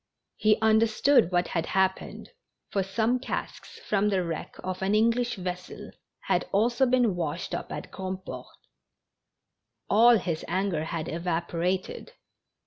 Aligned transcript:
He 0.35 0.57
understood 0.63 1.29
Avhat 1.29 1.49
had 1.49 1.65
happened, 1.77 2.31
for 2.71 2.81
some 2.81 3.19
casks 3.19 3.79
from 3.87 4.09
the 4.09 4.23
wreck 4.23 4.55
of 4.63 4.81
an 4.81 4.95
English 4.95 5.35
vessel 5.35 5.91
had 6.21 6.45
also 6.51 6.87
been 6.87 7.15
washed 7.15 7.53
up 7.53 7.71
at 7.71 7.91
Grandport. 7.91 8.47
All 9.91 10.17
his 10.17 10.43
anger 10.47 10.85
had 10.85 11.07
evaporated. 11.07 12.13